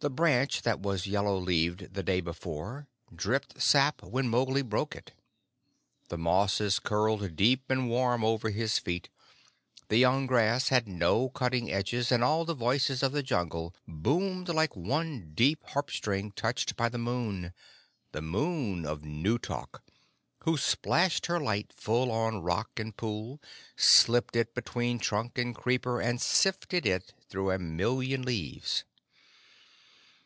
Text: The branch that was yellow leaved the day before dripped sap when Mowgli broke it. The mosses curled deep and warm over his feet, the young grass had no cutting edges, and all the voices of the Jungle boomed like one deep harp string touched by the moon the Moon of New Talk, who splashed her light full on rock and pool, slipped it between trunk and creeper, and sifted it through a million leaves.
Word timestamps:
The 0.00 0.10
branch 0.10 0.62
that 0.62 0.80
was 0.80 1.06
yellow 1.06 1.38
leaved 1.38 1.94
the 1.94 2.02
day 2.02 2.20
before 2.20 2.88
dripped 3.14 3.62
sap 3.62 4.02
when 4.02 4.28
Mowgli 4.28 4.60
broke 4.60 4.96
it. 4.96 5.12
The 6.08 6.18
mosses 6.18 6.80
curled 6.80 7.36
deep 7.36 7.70
and 7.70 7.88
warm 7.88 8.24
over 8.24 8.50
his 8.50 8.80
feet, 8.80 9.08
the 9.86 9.96
young 9.96 10.26
grass 10.26 10.68
had 10.68 10.88
no 10.88 11.28
cutting 11.28 11.70
edges, 11.70 12.10
and 12.10 12.24
all 12.24 12.44
the 12.44 12.54
voices 12.56 13.04
of 13.04 13.12
the 13.12 13.22
Jungle 13.22 13.72
boomed 13.86 14.48
like 14.48 14.74
one 14.74 15.30
deep 15.32 15.62
harp 15.68 15.92
string 15.92 16.32
touched 16.32 16.74
by 16.74 16.88
the 16.88 16.98
moon 16.98 17.52
the 18.10 18.20
Moon 18.20 18.84
of 18.84 19.04
New 19.04 19.38
Talk, 19.38 19.84
who 20.40 20.58
splashed 20.58 21.26
her 21.26 21.38
light 21.40 21.72
full 21.72 22.10
on 22.10 22.42
rock 22.42 22.80
and 22.80 22.96
pool, 22.96 23.40
slipped 23.76 24.34
it 24.34 24.56
between 24.56 24.98
trunk 24.98 25.38
and 25.38 25.54
creeper, 25.54 26.00
and 26.00 26.20
sifted 26.20 26.84
it 26.84 27.14
through 27.28 27.52
a 27.52 27.60
million 27.60 28.22
leaves. 28.22 28.82